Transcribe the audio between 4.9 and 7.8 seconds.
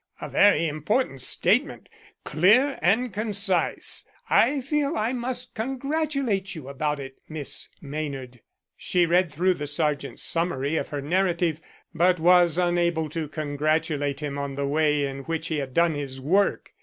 I must congratulate you about it, Miss